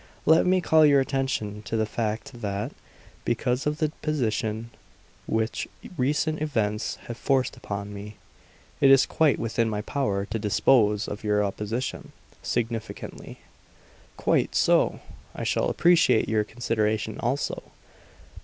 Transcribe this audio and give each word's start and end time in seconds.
"Let 0.25 0.47
me 0.47 0.61
call 0.61 0.83
your 0.83 0.99
attention 0.99 1.61
to 1.61 1.77
the 1.77 1.85
fact 1.85 2.41
that, 2.41 2.71
because 3.23 3.67
of 3.67 3.77
the 3.77 3.91
position 4.01 4.71
which 5.27 5.67
recent 5.95 6.41
events 6.41 6.95
have 7.05 7.17
forced 7.19 7.55
upon 7.55 7.93
me, 7.93 8.15
it 8.79 8.89
is 8.89 9.05
quite 9.05 9.37
within 9.37 9.69
my 9.69 9.81
power 9.83 10.25
to 10.25 10.39
dispose 10.39 11.07
of 11.07 11.23
your 11.23 11.43
opposition" 11.43 12.13
significantly. 12.41 13.41
"Quite 14.17 14.55
so! 14.55 15.01
I 15.35 15.43
shall 15.43 15.69
appreciate 15.69 16.27
your 16.27 16.45
consideration 16.45 17.19
also." 17.19 17.61